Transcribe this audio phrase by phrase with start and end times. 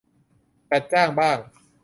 [0.69, 1.37] จัดจ้างบ้าง